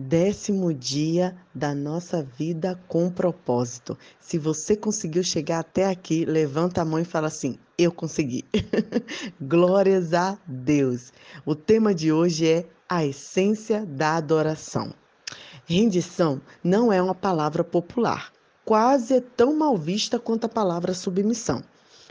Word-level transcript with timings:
Décimo 0.00 0.72
dia 0.72 1.36
da 1.52 1.74
nossa 1.74 2.22
vida 2.22 2.78
com 2.86 3.10
propósito. 3.10 3.98
Se 4.20 4.38
você 4.38 4.76
conseguiu 4.76 5.24
chegar 5.24 5.58
até 5.58 5.86
aqui, 5.86 6.24
levanta 6.24 6.80
a 6.80 6.84
mão 6.84 7.00
e 7.00 7.04
fala 7.04 7.26
assim: 7.26 7.58
Eu 7.76 7.90
consegui. 7.90 8.44
Glórias 9.42 10.14
a 10.14 10.38
Deus. 10.46 11.12
O 11.44 11.56
tema 11.56 11.92
de 11.92 12.12
hoje 12.12 12.46
é 12.46 12.64
a 12.88 13.04
essência 13.04 13.84
da 13.84 14.14
adoração. 14.14 14.94
Rendição 15.66 16.40
não 16.62 16.92
é 16.92 17.02
uma 17.02 17.14
palavra 17.14 17.64
popular, 17.64 18.32
quase 18.64 19.14
é 19.14 19.20
tão 19.20 19.58
mal 19.58 19.76
vista 19.76 20.16
quanto 20.16 20.44
a 20.44 20.48
palavra 20.48 20.94
submissão 20.94 21.60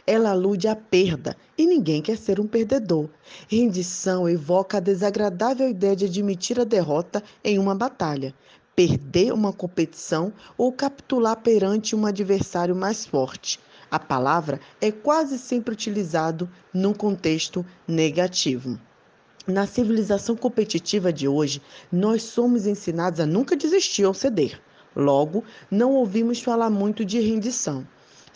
ela 0.08 0.30
alude 0.32 0.70
à 0.70 0.76
perda 0.76 1.36
e 1.58 1.68
ninguém 1.68 2.02
quer 2.02 2.18
ser 2.18 2.40
um 2.40 2.48
perdedor. 2.48 3.10
Rendição 3.50 4.28
evoca 4.28 4.78
a 4.78 4.80
desagradável 4.80 5.70
ideia 5.70 5.98
de 5.98 6.06
admitir 6.06 6.58
a 6.62 6.64
derrota 6.64 7.22
em 7.44 7.60
uma 7.60 7.76
batalha, 7.76 8.34
perder 8.74 9.34
uma 9.34 9.52
competição 9.52 10.32
ou 10.58 10.72
capitular 10.72 11.36
perante 11.36 11.94
um 11.94 12.06
adversário 12.06 12.74
mais 12.74 13.06
forte. 13.06 13.60
A 13.92 14.00
palavra 14.00 14.62
é 14.80 14.92
quase 14.92 15.38
sempre 15.38 15.74
utilizado 15.74 16.50
num 16.74 16.94
contexto 16.94 17.66
negativo. 17.86 18.80
Na 19.46 19.68
civilização 19.68 20.36
competitiva 20.36 21.12
de 21.12 21.28
hoje, 21.28 21.62
nós 21.92 22.24
somos 22.24 22.66
ensinados 22.66 23.20
a 23.20 23.26
nunca 23.26 23.56
desistir 23.56 24.06
ou 24.06 24.14
ceder. 24.14 24.62
Logo, 24.96 25.44
não 25.70 25.94
ouvimos 25.94 26.42
falar 26.42 26.70
muito 26.70 27.06
de 27.06 27.20
rendição. 27.20 27.86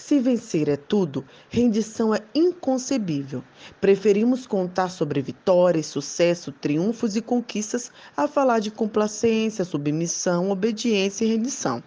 Se 0.04 0.20
vencer 0.20 0.68
é 0.68 0.76
tudo, 0.76 1.24
rendição 1.48 2.14
é 2.14 2.22
inconcebível. 2.34 3.44
Preferimos 3.80 4.48
contar 4.48 4.90
sobre 4.90 5.22
vitórias, 5.22 5.86
sucesso, 5.86 6.52
triunfos 6.52 7.16
e 7.16 7.22
conquistas 7.22 7.92
a 8.18 8.28
falar 8.28 8.58
de 8.58 8.72
complacência, 8.72 9.64
submissão, 9.64 10.50
obediência 10.50 11.24
e 11.24 11.28
rendição. 11.28 11.84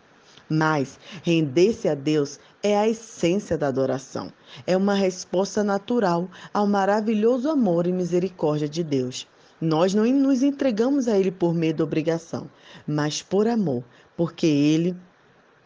Mas 0.48 0.96
render-se 1.24 1.88
a 1.88 1.94
Deus 1.96 2.38
é 2.62 2.78
a 2.78 2.88
essência 2.88 3.58
da 3.58 3.66
adoração. 3.66 4.32
É 4.64 4.76
uma 4.76 4.94
resposta 4.94 5.64
natural 5.64 6.30
ao 6.54 6.68
maravilhoso 6.68 7.50
amor 7.50 7.84
e 7.84 7.92
misericórdia 7.92 8.68
de 8.68 8.84
Deus. 8.84 9.26
Nós 9.60 9.92
não 9.92 10.06
nos 10.06 10.40
entregamos 10.40 11.08
a 11.08 11.18
Ele 11.18 11.32
por 11.32 11.52
medo 11.52 11.80
ou 11.80 11.86
obrigação, 11.88 12.48
mas 12.86 13.22
por 13.22 13.48
amor, 13.48 13.82
porque 14.16 14.46
Ele 14.46 14.96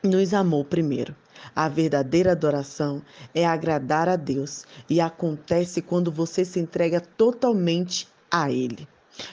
nos 0.03 0.33
amou 0.33 0.65
primeiro. 0.65 1.15
A 1.55 1.69
verdadeira 1.69 2.33
adoração 2.33 3.03
é 3.35 3.47
agradar 3.47 4.09
a 4.09 4.17
Deus 4.17 4.65
e 4.89 5.01
acontece 5.01 5.83
quando 5.83 6.11
você 6.11 6.45
se 6.45 6.59
entrega 6.61 7.01
totalmente 7.01 8.09
a 8.31 8.51
Ele. 8.51 8.89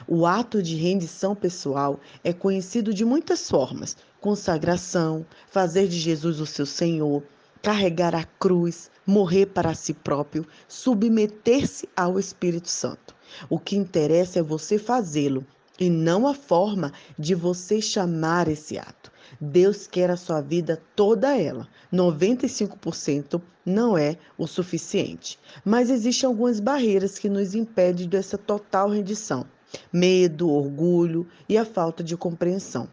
O 0.08 0.26
ato 0.26 0.64
de 0.64 0.76
rendição 0.76 1.36
pessoal 1.36 2.00
é 2.24 2.34
conhecido 2.34 2.94
de 2.94 3.06
muitas 3.06 3.50
formas: 3.50 3.96
consagração, 4.20 5.26
fazer 5.48 5.88
de 5.88 6.00
Jesus 6.00 6.40
o 6.40 6.46
seu 6.46 6.66
Senhor, 6.66 7.24
carregar 7.62 8.16
a 8.16 8.24
cruz, 8.24 8.90
morrer 9.06 9.48
para 9.48 9.74
si 9.74 9.94
próprio, 9.94 10.46
submeter-se 10.68 11.88
ao 11.96 12.20
Espírito 12.20 12.70
Santo. 12.70 13.16
O 13.50 13.60
que 13.60 13.76
interessa 13.76 14.40
é 14.40 14.44
você 14.44 14.78
fazê-lo 14.78 15.46
e 15.80 15.90
não 15.90 16.28
a 16.28 16.34
forma 16.34 16.94
de 17.18 17.36
você 17.36 17.82
chamar 17.82 18.48
esse 18.48 18.78
ato. 18.78 19.12
Deus 19.40 19.88
quer 19.88 20.10
a 20.10 20.18
sua 20.18 20.42
vida 20.42 20.82
toda 20.96 21.38
ela. 21.38 21.68
95% 21.94 23.42
não 23.66 23.98
é 23.98 24.18
o 24.38 24.48
suficiente. 24.48 25.40
Mas 25.64 25.90
existem 25.90 26.28
algumas 26.28 26.60
barreiras 26.60 27.18
que 27.18 27.30
nos 27.30 27.56
impedem 27.56 28.08
dessa 28.08 28.38
total 28.38 28.90
rendição: 28.90 29.46
medo, 29.92 30.50
orgulho 30.50 31.28
e 31.48 31.58
a 31.58 31.66
falta 31.66 32.04
de 32.04 32.16
compreensão. 32.16 32.88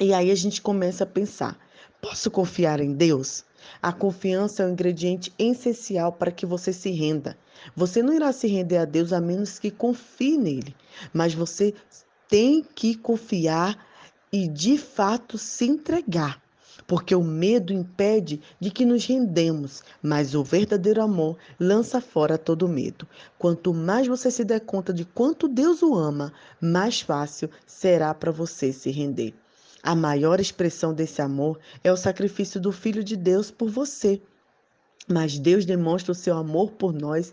E 0.00 0.14
aí 0.14 0.30
a 0.30 0.34
gente 0.34 0.62
começa 0.62 1.04
a 1.04 1.06
pensar: 1.06 1.58
posso 2.00 2.30
confiar 2.30 2.80
em 2.80 2.92
Deus? 2.92 3.44
A 3.82 3.92
confiança 3.92 4.62
é 4.62 4.66
um 4.66 4.70
ingrediente 4.70 5.32
essencial 5.38 6.12
para 6.12 6.30
que 6.32 6.46
você 6.46 6.72
se 6.72 6.90
renda. 6.90 7.36
Você 7.76 8.02
não 8.02 8.14
irá 8.14 8.32
se 8.32 8.46
render 8.46 8.78
a 8.78 8.86
Deus 8.86 9.12
a 9.12 9.20
menos 9.20 9.58
que 9.58 9.70
confie 9.70 10.38
nele, 10.38 10.74
mas 11.12 11.34
você 11.34 11.74
tem 12.26 12.62
que 12.62 12.94
confiar 12.94 13.76
e 14.32 14.46
de 14.46 14.78
fato 14.78 15.36
se 15.36 15.64
entregar, 15.64 16.40
porque 16.86 17.14
o 17.14 17.22
medo 17.22 17.72
impede 17.72 18.40
de 18.58 18.70
que 18.70 18.84
nos 18.84 19.04
rendemos, 19.04 19.82
mas 20.02 20.34
o 20.34 20.44
verdadeiro 20.44 21.02
amor 21.02 21.36
lança 21.58 22.00
fora 22.00 22.38
todo 22.38 22.68
medo. 22.68 23.06
Quanto 23.38 23.74
mais 23.74 24.06
você 24.06 24.30
se 24.30 24.44
der 24.44 24.60
conta 24.60 24.92
de 24.92 25.04
quanto 25.04 25.48
Deus 25.48 25.82
o 25.82 25.94
ama, 25.94 26.32
mais 26.60 27.00
fácil 27.00 27.50
será 27.66 28.14
para 28.14 28.30
você 28.30 28.72
se 28.72 28.90
render. 28.90 29.34
A 29.82 29.94
maior 29.94 30.40
expressão 30.40 30.92
desse 30.92 31.22
amor 31.22 31.58
é 31.82 31.90
o 31.90 31.96
sacrifício 31.96 32.60
do 32.60 32.70
Filho 32.70 33.02
de 33.02 33.16
Deus 33.16 33.50
por 33.50 33.70
você. 33.70 34.20
Mas 35.08 35.38
Deus 35.38 35.64
demonstra 35.64 36.12
o 36.12 36.14
seu 36.14 36.36
amor 36.36 36.72
por 36.72 36.92
nós, 36.92 37.32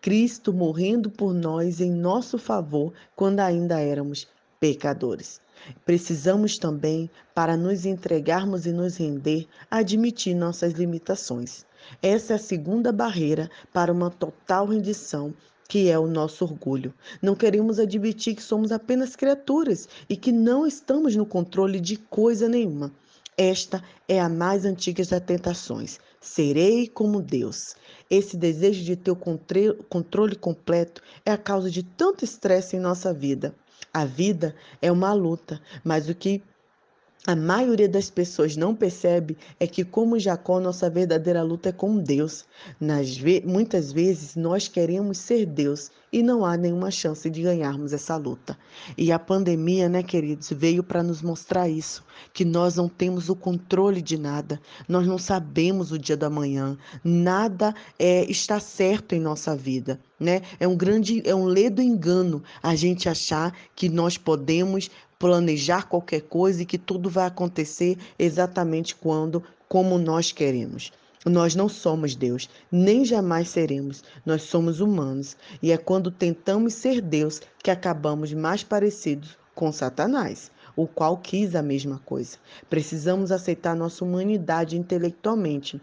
Cristo 0.00 0.52
morrendo 0.52 1.10
por 1.10 1.32
nós 1.32 1.80
em 1.80 1.90
nosso 1.90 2.38
favor 2.38 2.92
quando 3.16 3.40
ainda 3.40 3.80
éramos 3.80 4.28
pecadores. 4.60 5.40
Precisamos 5.84 6.58
também, 6.58 7.10
para 7.34 7.56
nos 7.56 7.84
entregarmos 7.84 8.66
e 8.66 8.72
nos 8.72 8.96
render, 8.96 9.46
admitir 9.70 10.34
nossas 10.34 10.72
limitações. 10.72 11.64
Essa 12.02 12.34
é 12.34 12.36
a 12.36 12.40
segunda 12.40 12.92
barreira 12.92 13.50
para 13.72 13.92
uma 13.92 14.10
total 14.10 14.66
rendição 14.66 15.34
que 15.68 15.90
é 15.90 15.98
o 15.98 16.06
nosso 16.06 16.44
orgulho. 16.44 16.94
Não 17.20 17.34
queremos 17.34 17.78
admitir 17.78 18.34
que 18.34 18.42
somos 18.42 18.70
apenas 18.70 19.16
criaturas 19.16 19.88
e 20.08 20.16
que 20.16 20.30
não 20.30 20.66
estamos 20.66 21.16
no 21.16 21.26
controle 21.26 21.80
de 21.80 21.96
coisa 21.96 22.48
nenhuma. 22.48 22.92
Esta 23.36 23.82
é 24.08 24.20
a 24.20 24.28
mais 24.28 24.64
antiga 24.64 25.04
das 25.04 25.20
tentações. 25.20 25.98
Serei 26.20 26.88
como 26.88 27.20
Deus. 27.20 27.76
Esse 28.08 28.36
desejo 28.36 28.82
de 28.82 28.96
ter 28.96 29.10
o 29.10 29.16
controle 29.88 30.36
completo 30.36 31.02
é 31.24 31.32
a 31.32 31.38
causa 31.38 31.70
de 31.70 31.82
tanto 31.82 32.24
estresse 32.24 32.76
em 32.76 32.80
nossa 32.80 33.12
vida. 33.12 33.54
A 33.92 34.04
vida 34.04 34.54
é 34.80 34.90
uma 34.90 35.12
luta, 35.12 35.60
mas 35.84 36.08
o 36.08 36.14
que 36.14 36.42
a 37.26 37.34
maioria 37.34 37.88
das 37.88 38.08
pessoas 38.08 38.56
não 38.56 38.74
percebe 38.74 39.36
é 39.58 39.66
que, 39.66 39.84
como 39.84 40.18
Jacó, 40.18 40.60
nossa 40.60 40.88
verdadeira 40.88 41.42
luta 41.42 41.70
é 41.70 41.72
com 41.72 41.98
Deus. 41.98 42.44
Ve 43.20 43.42
muitas 43.44 43.90
vezes 43.90 44.36
nós 44.36 44.68
queremos 44.68 45.18
ser 45.18 45.44
Deus 45.44 45.90
e 46.12 46.22
não 46.22 46.46
há 46.46 46.56
nenhuma 46.56 46.90
chance 46.90 47.28
de 47.28 47.42
ganharmos 47.42 47.92
essa 47.92 48.16
luta. 48.16 48.56
E 48.96 49.10
a 49.10 49.18
pandemia, 49.18 49.88
né, 49.88 50.02
queridos, 50.02 50.50
veio 50.50 50.82
para 50.82 51.02
nos 51.02 51.20
mostrar 51.20 51.68
isso, 51.68 52.04
que 52.32 52.44
nós 52.44 52.76
não 52.76 52.88
temos 52.88 53.28
o 53.28 53.36
controle 53.36 54.00
de 54.00 54.16
nada, 54.16 54.60
nós 54.88 55.06
não 55.06 55.18
sabemos 55.18 55.92
o 55.92 55.98
dia 55.98 56.16
da 56.16 56.30
manhã, 56.30 56.78
nada 57.02 57.74
é, 57.98 58.24
está 58.30 58.60
certo 58.60 59.14
em 59.14 59.20
nossa 59.20 59.56
vida. 59.56 60.00
Né? 60.18 60.40
É 60.58 60.66
um 60.66 60.74
grande, 60.74 61.22
é 61.28 61.34
um 61.34 61.44
ledo 61.44 61.82
engano 61.82 62.42
a 62.62 62.74
gente 62.74 63.06
achar 63.06 63.54
que 63.74 63.86
nós 63.90 64.16
podemos 64.16 64.90
planejar 65.18 65.88
qualquer 65.88 66.22
coisa 66.22 66.62
e 66.62 66.66
que 66.66 66.78
tudo 66.78 67.08
vai 67.08 67.26
acontecer 67.26 67.96
exatamente 68.18 68.94
quando, 68.94 69.42
como 69.68 69.98
nós 69.98 70.32
queremos. 70.32 70.92
Nós 71.24 71.56
não 71.56 71.68
somos 71.68 72.14
Deus, 72.14 72.48
nem 72.70 73.04
jamais 73.04 73.48
seremos. 73.48 74.04
Nós 74.24 74.42
somos 74.42 74.80
humanos. 74.80 75.36
E 75.60 75.72
é 75.72 75.76
quando 75.76 76.10
tentamos 76.10 76.74
ser 76.74 77.00
Deus 77.00 77.40
que 77.62 77.70
acabamos 77.70 78.32
mais 78.32 78.62
parecidos 78.62 79.36
com 79.52 79.72
Satanás, 79.72 80.52
o 80.76 80.86
qual 80.86 81.16
quis 81.16 81.56
a 81.56 81.62
mesma 81.62 82.00
coisa. 82.04 82.38
Precisamos 82.70 83.32
aceitar 83.32 83.74
nossa 83.74 84.04
humanidade 84.04 84.76
intelectualmente 84.76 85.80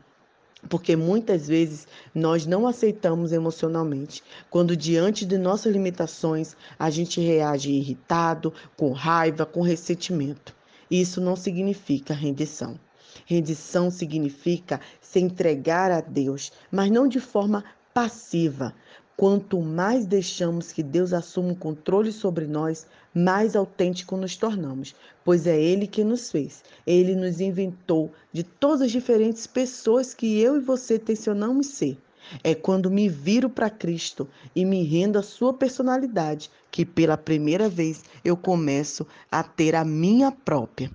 porque 0.69 0.95
muitas 0.95 1.47
vezes 1.47 1.87
nós 2.13 2.45
não 2.45 2.67
aceitamos 2.67 3.31
emocionalmente. 3.31 4.23
Quando 4.49 4.75
diante 4.75 5.25
de 5.25 5.37
nossas 5.37 5.73
limitações, 5.73 6.55
a 6.77 6.89
gente 6.89 7.19
reage 7.21 7.71
irritado, 7.71 8.53
com 8.75 8.91
raiva, 8.91 9.45
com 9.45 9.61
ressentimento. 9.61 10.55
Isso 10.89 11.19
não 11.19 11.35
significa 11.35 12.13
rendição. 12.13 12.79
Rendição 13.25 13.89
significa 13.89 14.81
se 14.99 15.19
entregar 15.19 15.91
a 15.91 16.01
Deus, 16.01 16.51
mas 16.71 16.91
não 16.91 17.07
de 17.07 17.19
forma 17.19 17.63
passiva, 17.93 18.73
Quanto 19.15 19.61
mais 19.61 20.07
deixamos 20.07 20.71
que 20.71 20.81
Deus 20.81 21.13
assuma 21.13 21.53
o 21.53 21.55
controle 21.55 22.11
sobre 22.11 22.47
nós, 22.47 22.87
mais 23.13 23.55
autêntico 23.55 24.17
nos 24.17 24.35
tornamos, 24.35 24.95
pois 25.23 25.45
é 25.45 25.59
Ele 25.59 25.85
que 25.85 26.03
nos 26.03 26.31
fez. 26.31 26.63
Ele 26.85 27.15
nos 27.15 27.39
inventou 27.39 28.11
de 28.31 28.41
todas 28.41 28.81
as 28.81 28.91
diferentes 28.91 29.45
pessoas 29.45 30.15
que 30.15 30.39
eu 30.39 30.57
e 30.57 30.59
você 30.59 30.97
tensionamos 30.97 31.67
ser. 31.67 31.97
É 32.43 32.55
quando 32.55 32.89
me 32.89 33.07
viro 33.07 33.49
para 33.49 33.69
Cristo 33.69 34.27
e 34.55 34.65
me 34.65 34.83
rendo 34.83 35.19
à 35.19 35.21
sua 35.21 35.53
personalidade 35.53 36.49
que 36.71 36.83
pela 36.83 37.17
primeira 37.17 37.69
vez 37.69 38.03
eu 38.25 38.35
começo 38.35 39.05
a 39.31 39.43
ter 39.43 39.75
a 39.75 39.85
minha 39.85 40.31
própria. 40.31 40.89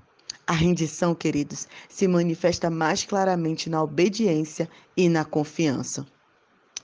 A 0.45 0.53
rendição, 0.53 1.15
queridos, 1.15 1.69
se 1.89 2.09
manifesta 2.09 2.69
mais 2.69 3.05
claramente 3.05 3.71
na 3.71 3.83
obediência 3.83 4.69
e 4.97 5.09
na 5.09 5.25
confiança. 5.25 6.05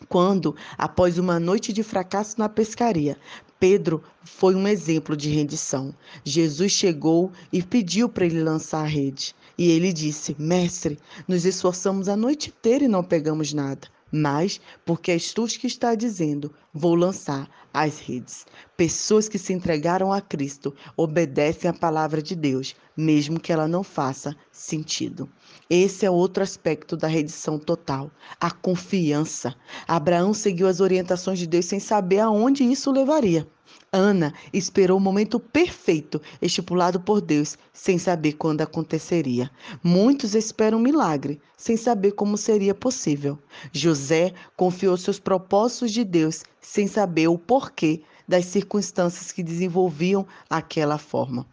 Quando, 0.08 0.54
após 0.76 1.18
uma 1.18 1.40
noite 1.40 1.72
de 1.72 1.82
fracasso 1.82 2.38
na 2.38 2.48
pescaria, 2.48 3.16
Pedro 3.58 4.02
foi 4.24 4.54
um 4.54 4.68
exemplo 4.68 5.16
de 5.16 5.30
rendição. 5.30 5.94
Jesus 6.24 6.72
chegou 6.72 7.32
e 7.52 7.62
pediu 7.62 8.08
para 8.08 8.26
ele 8.26 8.42
lançar 8.42 8.80
a 8.80 8.86
rede. 8.86 9.34
E 9.56 9.70
ele 9.70 9.92
disse: 9.92 10.36
Mestre, 10.38 10.98
nos 11.26 11.44
esforçamos 11.44 12.08
a 12.08 12.16
noite 12.16 12.50
inteira 12.50 12.84
e 12.84 12.88
não 12.88 13.02
pegamos 13.02 13.52
nada 13.52 13.88
mas 14.14 14.60
porque 14.84 15.10
és 15.10 15.32
tu 15.32 15.44
que 15.46 15.66
está 15.66 15.96
dizendo, 15.96 16.54
vou 16.72 16.94
lançar 16.94 17.50
as 17.72 17.98
redes. 17.98 18.46
Pessoas 18.76 19.28
que 19.28 19.38
se 19.38 19.52
entregaram 19.52 20.12
a 20.12 20.20
Cristo 20.20 20.72
obedecem 20.96 21.68
à 21.68 21.72
palavra 21.72 22.22
de 22.22 22.36
Deus, 22.36 22.76
mesmo 22.96 23.40
que 23.40 23.52
ela 23.52 23.66
não 23.66 23.82
faça 23.82 24.36
sentido. 24.52 25.28
Esse 25.68 26.04
é 26.04 26.10
outro 26.10 26.42
aspecto 26.42 26.96
da 26.96 27.08
redição 27.08 27.58
total, 27.58 28.10
a 28.38 28.50
confiança. 28.50 29.54
Abraão 29.88 30.34
seguiu 30.34 30.68
as 30.68 30.80
orientações 30.80 31.38
de 31.38 31.46
Deus 31.46 31.64
sem 31.64 31.80
saber 31.80 32.20
aonde 32.20 32.64
isso 32.64 32.92
levaria. 32.92 33.48
Ana 33.90 34.34
esperou 34.52 34.98
o 34.98 35.00
momento 35.00 35.40
perfeito 35.40 36.20
estipulado 36.42 37.00
por 37.00 37.20
Deus, 37.20 37.56
sem 37.72 37.96
saber 37.96 38.32
quando 38.32 38.60
aconteceria. 38.60 39.50
Muitos 39.82 40.34
esperam 40.34 40.78
um 40.78 40.82
milagre, 40.82 41.40
sem 41.56 41.76
saber 41.76 42.12
como 42.12 42.36
seria 42.36 42.74
possível. 42.74 43.38
José 43.72 44.34
confiou 44.56 44.96
seus 44.96 45.18
propósitos 45.18 45.92
de 45.92 46.04
Deus, 46.04 46.42
sem 46.60 46.86
saber 46.86 47.28
o 47.28 47.38
porquê 47.38 48.02
das 48.28 48.46
circunstâncias 48.46 49.32
que 49.32 49.42
desenvolviam 49.42 50.26
aquela 50.50 50.98
forma. 50.98 51.46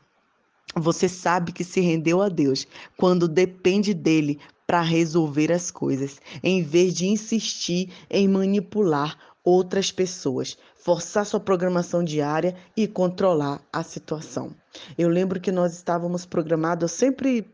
Você 0.76 1.10
sabe 1.10 1.52
que 1.52 1.64
se 1.64 1.82
rendeu 1.82 2.22
a 2.22 2.30
Deus 2.30 2.66
quando 2.98 3.28
depende 3.28 3.94
dele 3.94 4.40
para 4.66 4.82
resolver 4.82 5.52
as 5.52 5.70
coisas, 5.70 6.22
em 6.42 6.64
vez 6.64 6.94
de 6.94 7.06
insistir 7.06 7.92
em 8.10 8.28
manipular 8.28 9.18
outras 9.44 9.92
pessoas, 9.92 10.58
forçar 10.76 11.26
sua 11.26 11.40
programação 11.40 12.04
diária 12.04 12.56
e 12.78 12.88
controlar 12.88 13.62
a 13.74 13.84
situação. 13.84 14.56
Eu 14.98 15.10
lembro 15.10 15.42
que 15.42 15.52
nós 15.52 15.74
estávamos 15.74 16.26
programados, 16.26 16.84
eu 16.84 16.88
sempre 16.88 17.46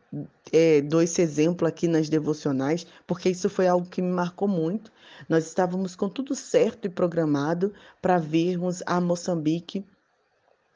é, 0.51 0.81
dou 0.81 1.01
esse 1.01 1.21
exemplo 1.21 1.67
aqui 1.67 1.87
nas 1.87 2.09
devocionais, 2.09 2.85
porque 3.07 3.29
isso 3.29 3.49
foi 3.49 3.67
algo 3.67 3.89
que 3.89 4.01
me 4.01 4.11
marcou 4.11 4.47
muito. 4.47 4.91
Nós 5.27 5.47
estávamos 5.47 5.95
com 5.95 6.07
tudo 6.07 6.35
certo 6.35 6.85
e 6.85 6.89
programado 6.89 7.73
para 8.01 8.19
virmos 8.19 8.83
a 8.85 9.01
Moçambique 9.01 9.83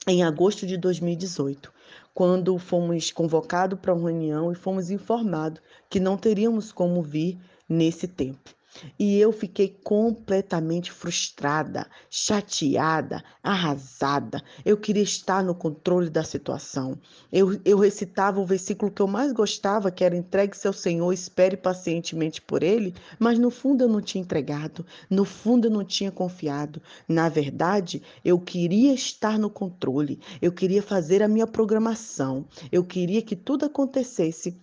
em 0.08 0.24
agosto 0.24 0.66
de 0.66 0.78
2018, 0.78 1.72
quando 2.14 2.58
fomos 2.58 3.12
convocados 3.12 3.80
para 3.80 3.94
uma 3.94 4.10
reunião 4.10 4.52
e 4.52 4.56
fomos 4.56 4.90
informados 4.90 5.62
que 5.90 6.00
não 6.00 6.18
teríamos 6.18 6.72
como 6.72 7.02
vir 7.02 7.38
nesse 7.68 8.08
tempo. 8.08 8.56
E 8.98 9.20
eu 9.20 9.32
fiquei 9.32 9.78
completamente 9.84 10.92
frustrada, 10.92 11.88
chateada, 12.10 13.24
arrasada. 13.44 14.42
Eu 14.64 14.78
queria 14.78 15.04
estar 15.04 15.44
no 15.44 15.54
controle 15.54 16.10
da 16.10 16.24
situação. 16.24 16.98
Eu, 17.32 17.60
eu 17.66 17.78
recitava 17.78 18.40
o 18.40 18.46
versículo 18.46 18.92
que 18.92 19.02
eu 19.02 19.08
mais 19.08 19.32
gostava, 19.34 19.92
que 19.92 20.04
era 20.04 20.16
entregue-se 20.16 20.68
ao 20.68 20.74
Senhor, 20.74 21.12
espere 21.12 21.58
pacientemente 21.58 22.42
por 22.42 22.64
Ele, 22.64 22.94
mas 23.20 23.38
no 23.38 23.52
fundo 23.52 23.84
eu 23.84 23.90
não 23.90 24.02
tinha 24.02 24.22
entregado, 24.22 24.86
no 25.10 25.26
fundo 25.26 25.68
eu 25.68 25.72
não 25.72 25.84
tinha 25.84 26.12
confiado. 26.12 26.82
Na 27.08 27.30
verdade, 27.30 28.02
eu 28.24 28.40
queria 28.40 28.94
estar 28.94 29.38
no 29.38 29.50
controle, 29.50 30.20
eu 30.42 30.52
queria 30.52 30.82
fazer 30.82 31.22
a 31.22 31.28
minha 31.28 31.48
programação, 31.48 32.46
eu 32.72 32.84
queria 32.84 33.22
que 33.22 33.36
tudo 33.36 33.66
acontecesse 33.66 34.56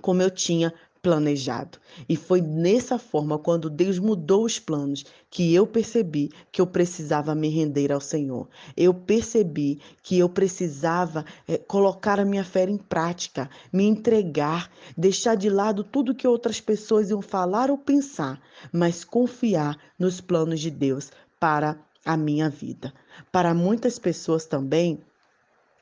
como 0.00 0.22
eu 0.22 0.30
tinha 0.30 0.72
planejado. 1.04 1.78
E 2.08 2.16
foi 2.16 2.40
nessa 2.40 2.98
forma, 2.98 3.38
quando 3.38 3.68
Deus 3.68 3.98
mudou 3.98 4.46
os 4.46 4.58
planos, 4.58 5.04
que 5.28 5.54
eu 5.54 5.66
percebi 5.66 6.30
que 6.50 6.62
eu 6.62 6.66
precisava 6.66 7.34
me 7.34 7.50
render 7.50 7.92
ao 7.92 8.00
Senhor. 8.00 8.48
Eu 8.74 8.94
percebi 8.94 9.80
que 10.02 10.18
eu 10.18 10.30
precisava 10.30 11.26
é, 11.46 11.58
colocar 11.58 12.18
a 12.18 12.24
minha 12.24 12.42
fé 12.42 12.64
em 12.64 12.78
prática, 12.78 13.50
me 13.70 13.84
entregar, 13.84 14.70
deixar 14.96 15.34
de 15.34 15.50
lado 15.50 15.84
tudo 15.84 16.14
que 16.14 16.26
outras 16.26 16.58
pessoas 16.58 17.10
iam 17.10 17.20
falar 17.20 17.70
ou 17.70 17.76
pensar, 17.76 18.40
mas 18.72 19.04
confiar 19.04 19.76
nos 19.98 20.22
planos 20.22 20.58
de 20.58 20.70
Deus 20.70 21.12
para 21.38 21.78
a 22.02 22.16
minha 22.16 22.48
vida. 22.48 22.94
Para 23.30 23.52
muitas 23.52 23.98
pessoas 23.98 24.46
também, 24.46 24.98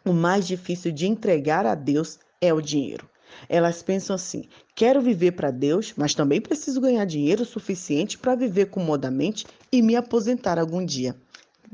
o 0.04 0.12
mais 0.12 0.48
difícil 0.48 0.90
de 0.90 1.06
entregar 1.06 1.64
a 1.64 1.76
Deus 1.76 2.18
é 2.40 2.52
o 2.52 2.60
dinheiro. 2.60 3.11
Elas 3.48 3.82
pensam 3.82 4.14
assim: 4.14 4.44
quero 4.74 5.00
viver 5.00 5.32
para 5.32 5.50
Deus, 5.50 5.92
mas 5.96 6.14
também 6.14 6.40
preciso 6.40 6.80
ganhar 6.80 7.04
dinheiro 7.04 7.44
suficiente 7.44 8.18
para 8.18 8.34
viver 8.34 8.66
comodamente 8.66 9.46
e 9.70 9.82
me 9.82 9.96
aposentar 9.96 10.58
algum 10.58 10.84
dia. 10.84 11.16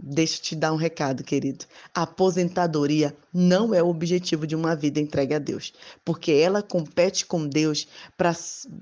Deixa 0.00 0.38
eu 0.38 0.42
te 0.42 0.54
dar 0.54 0.72
um 0.72 0.76
recado, 0.76 1.24
querido. 1.24 1.64
A 1.92 2.02
aposentadoria 2.02 3.16
não 3.34 3.74
é 3.74 3.82
o 3.82 3.88
objetivo 3.88 4.46
de 4.46 4.54
uma 4.54 4.76
vida 4.76 5.00
entregue 5.00 5.34
a 5.34 5.40
Deus, 5.40 5.72
porque 6.04 6.30
ela 6.30 6.62
compete 6.62 7.26
com 7.26 7.44
Deus 7.44 7.88
para 8.16 8.32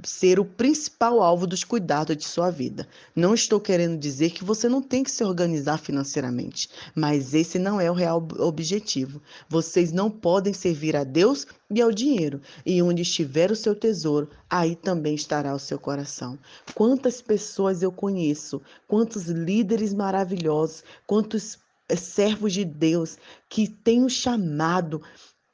ser 0.05 0.39
o 0.39 0.45
principal 0.45 1.23
alvo 1.23 1.47
dos 1.47 1.65
cuidados 1.65 2.19
de 2.19 2.25
sua 2.25 2.51
vida. 2.51 2.87
Não 3.15 3.33
estou 3.33 3.59
querendo 3.59 3.99
dizer 3.99 4.31
que 4.31 4.45
você 4.45 4.69
não 4.69 4.83
tem 4.83 5.03
que 5.03 5.11
se 5.11 5.25
organizar 5.25 5.79
financeiramente, 5.79 6.69
mas 6.95 7.33
esse 7.33 7.59
não 7.59 7.81
é 7.81 7.91
o 7.91 7.95
real 7.95 8.29
objetivo. 8.39 9.23
Vocês 9.49 9.93
não 9.93 10.11
podem 10.11 10.53
servir 10.53 10.97
a 10.97 11.03
Deus 11.03 11.47
e 11.71 11.81
ao 11.81 11.91
dinheiro, 11.91 12.41
e 12.65 12.81
onde 12.81 13.03
estiver 13.03 13.51
o 13.51 13.57
seu 13.57 13.75
tesouro, 13.75 14.31
aí 14.49 14.77
também 14.77 15.15
estará 15.15 15.55
o 15.55 15.59
seu 15.59 15.79
coração. 15.79 16.39
Quantas 16.75 17.21
pessoas 17.21 17.83
eu 17.83 17.91
conheço, 17.91 18.63
quantos 18.87 19.25
líderes 19.25 19.93
maravilhosos, 19.93 20.85
quantos 21.07 21.59
eh, 21.89 21.97
servos 21.97 22.53
de 22.53 22.65
Deus 22.65 23.19
que 23.49 23.69
têm 23.69 24.05
o 24.05 24.09
chamado 24.09 25.03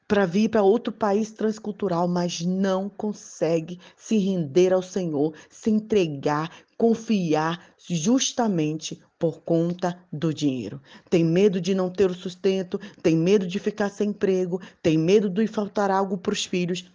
para 0.07 0.27
vir 0.27 0.51
para 0.51 0.63
outro 0.63 0.93
país 0.93 1.31
transcultural, 1.31 2.07
mas 2.07 2.43
não 2.43 2.91
consegue 2.91 3.81
se 3.97 4.19
render 4.19 4.71
ao 4.71 4.83
Senhor, 4.83 5.33
se 5.49 5.71
entregar, 5.71 6.51
confiar 6.83 7.65
justamente 7.89 9.01
por 9.17 9.43
conta 9.43 9.97
do 10.13 10.35
dinheiro. 10.35 10.83
Tem 11.09 11.25
medo 11.25 11.61
de 11.61 11.77
não 11.77 11.89
ter 11.89 12.11
o 12.11 12.15
sustento, 12.15 12.77
tem 13.01 13.17
medo 13.17 13.47
de 13.47 13.61
ficar 13.61 13.89
sem 13.89 14.09
emprego, 14.09 14.61
tem 14.83 14.99
medo 14.99 15.31
de 15.31 15.47
faltar 15.47 15.93
algo 15.93 16.19
para 16.19 16.33
os 16.33 16.45
filhos, 16.45 16.93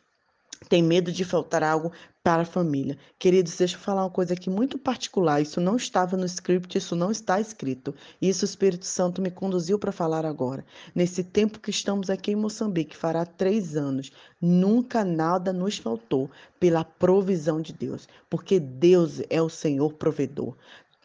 tem 0.70 0.82
medo 0.82 1.12
de 1.12 1.24
faltar 1.24 1.64
algo 1.64 1.92
para 2.24 2.42
a 2.42 2.46
família. 2.46 2.98
Queridos, 3.18 3.56
deixa 3.56 3.76
eu 3.76 3.80
falar 3.80 4.04
uma 4.04 4.10
coisa 4.10 4.34
aqui 4.34 4.50
muito 4.50 4.78
particular. 4.78 5.42
Isso 5.42 5.62
não 5.62 5.78
estava 5.78 6.18
no 6.18 6.26
script, 6.26 6.78
isso 6.78 6.96
não 6.96 7.10
está 7.10 7.40
escrito. 7.40 7.96
Isso 8.22 8.44
o 8.44 8.50
Espírito 8.50 8.86
Santo 8.86 9.22
me 9.22 9.32
conduziu 9.32 9.80
para 9.80 9.94
falar 9.94 10.26
agora. 10.26 10.66
Nesse 10.94 11.24
tempo 11.24 11.60
que 11.60 11.70
estamos 11.70 12.10
aqui 12.10 12.32
em 12.32 12.36
Moçambique, 12.36 12.98
fará 12.98 13.26
três 13.26 13.78
anos, 13.78 14.12
nunca 14.42 15.06
nada 15.06 15.54
nos 15.54 15.78
faltou 15.78 16.30
pela 16.60 16.84
provisão 16.84 17.62
de 17.62 17.72
Deus, 17.72 18.08
porque 18.30 18.60
Deus 18.60 19.22
é 19.30 19.42
o 19.42 19.50
Senhor 19.50 19.94
provedor 19.94 20.56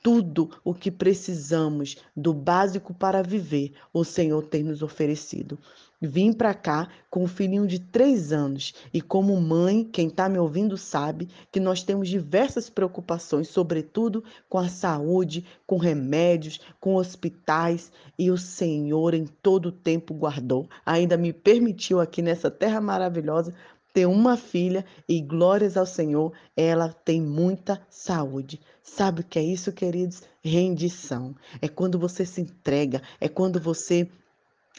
tudo 0.02 0.50
o 0.64 0.74
que 0.74 0.90
precisamos 0.90 1.96
do 2.16 2.34
básico 2.34 2.92
para 2.92 3.22
viver, 3.22 3.72
o 3.92 4.04
Senhor 4.04 4.44
tem 4.44 4.64
nos 4.64 4.82
oferecido. 4.82 5.56
Vim 6.04 6.32
para 6.32 6.52
cá 6.52 6.88
com 7.08 7.22
um 7.22 7.28
filhinho 7.28 7.64
de 7.64 7.78
três 7.78 8.32
anos 8.32 8.74
e, 8.92 9.00
como 9.00 9.40
mãe, 9.40 9.84
quem 9.84 10.08
está 10.08 10.28
me 10.28 10.36
ouvindo 10.36 10.76
sabe 10.76 11.28
que 11.52 11.60
nós 11.60 11.84
temos 11.84 12.08
diversas 12.08 12.68
preocupações, 12.68 13.46
sobretudo 13.46 14.24
com 14.48 14.58
a 14.58 14.68
saúde, 14.68 15.44
com 15.64 15.76
remédios, 15.76 16.58
com 16.80 16.96
hospitais, 16.96 17.92
e 18.18 18.32
o 18.32 18.36
Senhor 18.36 19.14
em 19.14 19.26
todo 19.26 19.66
o 19.66 19.72
tempo 19.72 20.12
guardou. 20.12 20.68
Ainda 20.84 21.16
me 21.16 21.32
permitiu 21.32 22.00
aqui 22.00 22.20
nessa 22.20 22.50
terra 22.50 22.80
maravilhosa 22.80 23.54
ter 23.92 24.06
uma 24.06 24.36
filha 24.36 24.84
e 25.08 25.20
glórias 25.20 25.76
ao 25.76 25.86
Senhor, 25.86 26.32
ela 26.56 26.88
tem 26.88 27.20
muita 27.20 27.80
saúde. 27.90 28.58
Sabe 28.82 29.20
o 29.20 29.24
que 29.24 29.38
é 29.38 29.42
isso, 29.42 29.70
queridos? 29.70 30.22
Rendição. 30.42 31.36
É 31.60 31.68
quando 31.68 31.98
você 31.98 32.24
se 32.24 32.40
entrega, 32.40 33.02
é 33.20 33.28
quando 33.28 33.60
você 33.60 34.08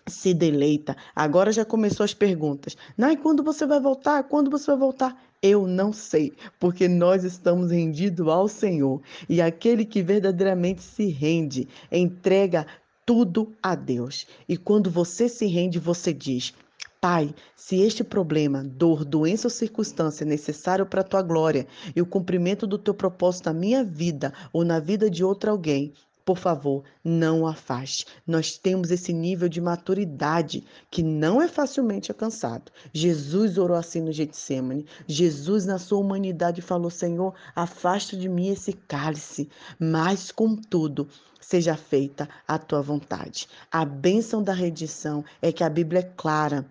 se 0.08 0.34
deleita. 0.34 0.96
Agora 1.16 1.52
já 1.52 1.64
começou 1.64 2.04
as 2.04 2.14
perguntas. 2.14 2.76
Nai, 2.98 3.16
quando 3.16 3.44
você 3.44 3.66
vai 3.66 3.80
voltar? 3.80 4.24
Quando 4.24 4.50
você 4.50 4.68
vai 4.68 4.78
voltar? 4.78 5.24
Eu 5.42 5.68
não 5.68 5.92
sei, 5.92 6.34
porque 6.60 6.88
nós 6.88 7.24
estamos 7.24 7.72
rendidos 7.72 8.28
ao 8.28 8.48
Senhor. 8.48 9.02
E 9.28 9.42
aquele 9.42 9.86
que 9.86 10.02
verdadeiramente 10.02 10.82
se 10.82 11.08
rende, 11.08 11.68
entrega 11.92 12.66
tudo 13.06 13.54
a 13.62 13.76
Deus. 13.76 14.26
E 14.48 14.56
quando 14.56 14.90
você 14.90 15.28
se 15.28 15.46
rende, 15.46 15.80
você 15.80 16.14
diz: 16.14 16.54
Pai, 17.02 17.36
se 17.56 17.82
este 17.82 18.04
problema, 18.04 18.64
dor, 18.64 19.04
doença 19.04 19.48
ou 19.48 19.52
circunstância 19.52 20.24
é 20.24 20.28
necessário 20.28 20.86
para 20.86 21.02
a 21.02 21.04
tua 21.04 21.22
glória 21.22 21.68
e 21.94 22.02
o 22.02 22.06
cumprimento 22.06 22.66
do 22.66 22.78
teu 22.78 22.94
propósito 22.94 23.48
na 23.48 23.54
minha 23.54 23.84
vida 23.84 24.34
ou 24.54 24.64
na 24.64 24.80
vida 24.80 25.10
de 25.10 25.22
outro 25.24 25.52
alguém, 25.52 25.94
por 26.26 26.38
favor, 26.38 26.84
não 27.04 27.46
afaste. 27.46 28.06
Nós 28.26 28.58
temos 28.58 28.92
esse 28.92 29.12
nível 29.12 29.50
de 29.50 29.60
maturidade 29.60 30.64
que 30.90 31.04
não 31.04 31.42
é 31.42 31.48
facilmente 31.48 32.12
alcançado. 32.12 32.72
Jesus 32.94 33.58
orou 33.58 33.76
assim 33.76 34.02
no 34.02 34.12
Getsemane. 34.12 34.86
Jesus, 35.08 35.66
na 35.66 35.78
sua 35.78 36.00
humanidade, 36.00 36.62
falou: 36.62 36.90
Senhor, 36.90 37.34
afasta 37.56 38.16
de 38.16 38.30
mim 38.30 38.48
esse 38.48 38.74
cálice, 38.74 39.50
mas 39.80 40.32
contudo, 40.32 41.08
seja 41.42 41.76
feita 41.76 42.30
a 42.48 42.58
tua 42.58 42.82
vontade. 42.82 43.48
A 43.72 43.84
bênção 43.84 44.42
da 44.42 44.54
redição 44.54 45.26
é 45.42 45.52
que 45.52 45.64
a 45.64 45.70
Bíblia 45.70 46.00
é 46.00 46.12
clara 46.16 46.66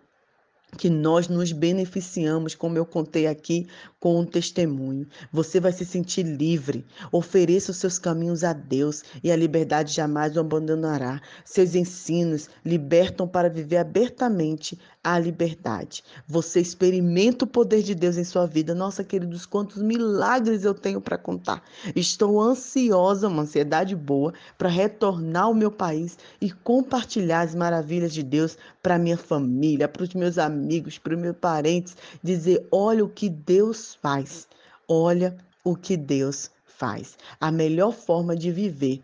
que 0.77 0.89
nós 0.89 1.29
nos 1.29 1.53
beneficiamos, 1.53 2.55
como 2.55 2.79
eu 2.79 2.87
contei 2.87 3.27
aqui, 3.27 3.67
com 4.01 4.19
um 4.19 4.25
testemunho. 4.25 5.07
Você 5.31 5.61
vai 5.61 5.71
se 5.71 5.85
sentir 5.85 6.25
livre. 6.25 6.85
Ofereça 7.13 7.71
os 7.71 7.77
seus 7.77 7.99
caminhos 7.99 8.43
a 8.43 8.53
Deus 8.53 9.05
e 9.23 9.31
a 9.31 9.37
liberdade 9.37 9.95
jamais 9.95 10.37
o 10.37 10.41
abandonará. 10.41 11.21
Seus 11.45 11.75
ensinos 11.75 12.49
libertam 12.65 13.29
para 13.29 13.49
viver 13.49 13.77
abertamente 13.77 14.79
a 15.05 15.19
liberdade. 15.19 16.03
Você 16.27 16.61
experimenta 16.61 17.45
o 17.45 17.49
poder 17.49 17.83
de 17.83 17.95
Deus 17.95 18.17
em 18.17 18.25
sua 18.25 18.47
vida. 18.47 18.75
Nossa, 18.75 19.05
queridos, 19.05 19.45
quantos 19.47 19.83
milagres 19.83 20.65
eu 20.65 20.75
tenho 20.75 21.01
para 21.01 21.19
contar. 21.19 21.63
Estou 21.95 22.41
ansiosa, 22.41 23.29
uma 23.29 23.43
ansiedade 23.43 23.95
boa, 23.95 24.33
para 24.57 24.69
retornar 24.69 25.45
ao 25.45 25.55
meu 25.55 25.71
país 25.71 26.17
e 26.41 26.51
compartilhar 26.51 27.43
as 27.43 27.55
maravilhas 27.55 28.13
de 28.13 28.23
Deus 28.23 28.57
para 28.83 28.99
minha 28.99 29.17
família, 29.17 29.89
para 29.89 30.03
os 30.03 30.15
meus 30.15 30.39
amigos, 30.39 30.62
para 31.03 31.15
os 31.15 31.21
meus 31.21 31.37
parentes, 31.37 31.97
dizer: 32.23 32.67
olha 32.71 33.05
o 33.05 33.09
que 33.09 33.29
Deus 33.29 33.95
faz, 33.95 34.47
olha 34.89 35.37
o 35.65 35.77
que 35.77 35.97
Deus 35.97 36.51
faz. 36.67 37.17
A 37.41 37.51
melhor 37.51 37.93
forma 37.93 38.37
de 38.37 38.51
viver 38.51 39.03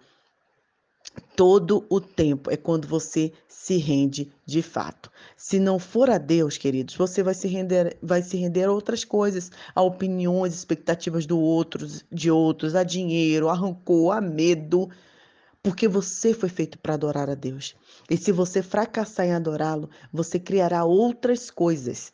todo 1.34 1.84
o 1.88 2.00
tempo 2.00 2.50
é 2.50 2.56
quando 2.56 2.86
você 2.86 3.32
se 3.48 3.76
rende 3.76 4.30
de 4.46 4.62
fato. 4.62 5.10
Se 5.36 5.58
não 5.58 5.78
for 5.78 6.10
a 6.10 6.18
Deus, 6.18 6.56
queridos, 6.56 6.94
você 6.94 7.22
vai 7.22 7.34
se 7.34 7.46
render, 7.48 7.96
vai 8.02 8.22
se 8.22 8.36
render 8.36 8.64
a 8.64 8.72
outras 8.72 9.04
coisas, 9.04 9.50
a 9.74 9.82
opiniões, 9.82 10.54
expectativas 10.54 11.26
do 11.26 11.38
outros, 11.38 12.04
de 12.10 12.30
outros, 12.30 12.74
a 12.74 12.82
dinheiro, 12.82 13.48
a 13.48 13.54
rancor, 13.54 14.16
a 14.16 14.20
medo 14.20 14.88
porque 15.68 15.86
você 15.86 16.32
foi 16.32 16.48
feito 16.48 16.78
para 16.78 16.94
adorar 16.94 17.28
a 17.28 17.34
Deus. 17.34 17.76
E 18.08 18.16
se 18.16 18.32
você 18.32 18.62
fracassar 18.62 19.26
em 19.26 19.34
adorá-lo, 19.34 19.90
você 20.10 20.40
criará 20.40 20.82
outras 20.86 21.50
coisas 21.50 22.10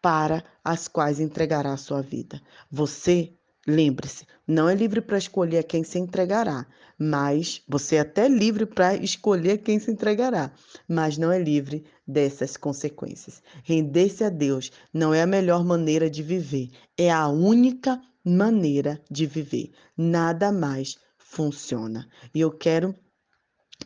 para 0.00 0.42
as 0.64 0.88
quais 0.88 1.20
entregará 1.20 1.74
a 1.74 1.76
sua 1.76 2.00
vida. 2.00 2.40
Você, 2.70 3.34
lembre-se, 3.68 4.24
não 4.48 4.66
é 4.66 4.74
livre 4.74 5.02
para 5.02 5.18
escolher 5.18 5.58
a 5.58 5.62
quem 5.62 5.84
se 5.84 5.98
entregará, 5.98 6.66
mas 6.98 7.60
você 7.68 7.96
é 7.96 8.00
até 8.00 8.30
livre 8.30 8.64
para 8.64 8.96
escolher 8.96 9.58
quem 9.58 9.78
se 9.78 9.90
entregará, 9.90 10.50
mas 10.88 11.18
não 11.18 11.30
é 11.30 11.38
livre 11.38 11.84
dessas 12.08 12.56
consequências. 12.56 13.42
Render-se 13.62 14.24
a 14.24 14.30
Deus 14.30 14.72
não 14.90 15.12
é 15.12 15.20
a 15.20 15.26
melhor 15.26 15.62
maneira 15.62 16.08
de 16.08 16.22
viver, 16.22 16.70
é 16.96 17.10
a 17.12 17.28
única 17.28 18.00
maneira 18.24 18.98
de 19.10 19.26
viver. 19.26 19.70
Nada 19.98 20.50
mais 20.50 20.96
funciona. 21.28 22.08
E 22.34 22.40
eu 22.40 22.50
quero 22.50 22.94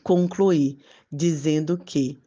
concluir 0.03 0.79
dizendo 1.11 1.77
que 1.79 2.23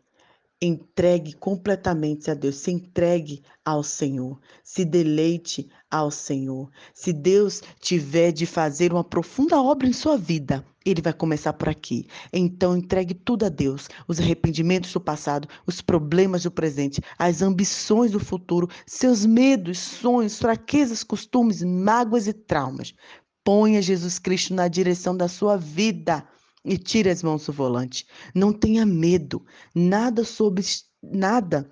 entregue 0.61 1.33
completamente 1.33 2.31
a 2.31 2.33
Deus, 2.33 2.55
se 2.55 2.71
entregue 2.71 3.43
ao 3.65 3.83
Senhor, 3.83 4.39
se 4.63 4.85
deleite 4.85 5.69
ao 5.91 6.09
Senhor. 6.09 6.69
Se 6.93 7.11
Deus 7.11 7.61
tiver 7.79 8.31
de 8.31 8.45
fazer 8.45 8.93
uma 8.93 9.03
profunda 9.03 9.61
obra 9.61 9.87
em 9.87 9.93
sua 9.93 10.17
vida, 10.17 10.65
ele 10.85 11.01
vai 11.01 11.13
começar 11.13 11.53
por 11.53 11.67
aqui. 11.69 12.07
Então 12.31 12.77
entregue 12.77 13.13
tudo 13.13 13.45
a 13.45 13.49
Deus, 13.49 13.89
os 14.07 14.19
arrependimentos 14.19 14.93
do 14.93 15.01
passado, 15.01 15.47
os 15.65 15.81
problemas 15.81 16.43
do 16.43 16.51
presente, 16.51 17.01
as 17.17 17.41
ambições 17.41 18.11
do 18.11 18.19
futuro, 18.19 18.69
seus 18.85 19.25
medos, 19.25 19.79
sonhos, 19.79 20.39
fraquezas, 20.39 21.03
costumes, 21.03 21.61
mágoas 21.61 22.27
e 22.27 22.33
traumas. 22.33 22.93
Ponha 23.43 23.81
Jesus 23.81 24.19
Cristo 24.19 24.53
na 24.53 24.67
direção 24.67 25.15
da 25.15 25.27
sua 25.27 25.57
vida 25.57 26.27
e 26.63 26.77
tire 26.77 27.09
as 27.09 27.21
mãos 27.21 27.45
do 27.45 27.53
volante. 27.53 28.07
Não 28.33 28.53
tenha 28.53 28.85
medo. 28.85 29.45
Nada 29.75 30.23
sobre 30.23 30.63
nada 31.01 31.69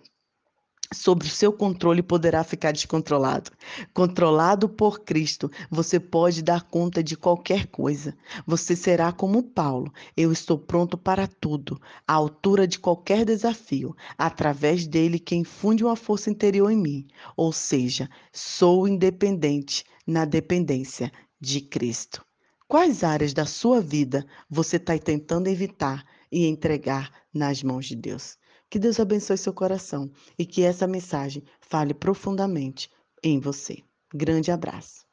sobre 0.94 1.26
o 1.28 1.32
seu 1.32 1.54
controle 1.54 2.04
poderá 2.04 2.44
ficar 2.44 2.72
descontrolado. 2.72 3.52
Controlado 3.94 4.68
por 4.68 5.02
Cristo, 5.02 5.50
você 5.70 6.00
pode 6.00 6.42
dar 6.42 6.64
conta 6.64 7.02
de 7.02 7.16
qualquer 7.16 7.68
coisa. 7.68 8.16
Você 8.46 8.76
será 8.76 9.12
como 9.12 9.42
Paulo. 9.44 9.92
Eu 10.16 10.32
estou 10.32 10.58
pronto 10.58 10.98
para 10.98 11.28
tudo, 11.28 11.80
à 12.06 12.14
altura 12.14 12.68
de 12.68 12.78
qualquer 12.80 13.26
desafio, 13.26 13.96
através 14.18 14.86
dele 14.86 15.20
que 15.20 15.36
infunde 15.36 15.84
uma 15.84 15.96
força 15.96 16.30
interior 16.30 16.70
em 16.70 16.78
mim. 16.78 17.08
Ou 17.38 17.52
seja, 17.54 18.10
sou 18.34 18.88
independente 18.88 19.86
na 20.06 20.26
dependência 20.26 21.12
de 21.42 21.60
Cristo. 21.60 22.24
Quais 22.68 23.04
áreas 23.04 23.34
da 23.34 23.46
sua 23.46 23.82
vida 23.82 24.26
você 24.50 24.78
está 24.78 24.98
tentando 24.98 25.48
evitar 25.48 26.06
e 26.32 26.46
entregar 26.46 27.12
nas 27.34 27.64
mãos 27.64 27.88
de 27.88 27.96
Deus? 27.96 28.38
Que 28.70 28.80
Deus 28.80 29.00
abençoe 29.00 29.38
seu 29.38 29.54
coração 29.54 30.10
e 30.40 30.46
que 30.46 30.64
essa 30.64 30.88
mensagem 30.88 31.44
fale 31.60 31.94
profundamente 31.94 32.90
em 33.22 33.40
você. 33.40 33.84
Grande 34.14 34.52
abraço. 34.52 35.11